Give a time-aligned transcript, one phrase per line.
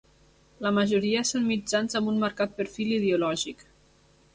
[0.67, 3.69] La majoria són mitjans amb un marcat perfil ideològic.